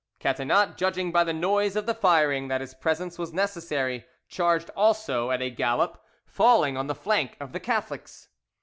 [0.19, 5.29] Catinat judging by the noise of the firing that his presence was necessary, charged also
[5.29, 8.27] at a gallop, falling on the flank of the Catholics.